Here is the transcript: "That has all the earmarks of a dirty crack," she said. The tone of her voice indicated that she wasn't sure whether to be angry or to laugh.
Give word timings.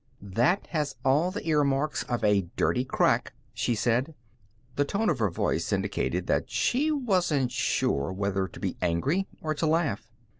"That 0.33 0.65
has 0.71 0.95
all 1.05 1.29
the 1.29 1.47
earmarks 1.47 2.01
of 2.05 2.23
a 2.23 2.49
dirty 2.55 2.83
crack," 2.83 3.33
she 3.53 3.75
said. 3.75 4.15
The 4.75 4.83
tone 4.83 5.11
of 5.11 5.19
her 5.19 5.29
voice 5.29 5.71
indicated 5.71 6.25
that 6.25 6.49
she 6.49 6.89
wasn't 6.89 7.51
sure 7.51 8.11
whether 8.11 8.47
to 8.47 8.59
be 8.59 8.77
angry 8.81 9.27
or 9.41 9.53
to 9.53 9.67
laugh. 9.67 10.09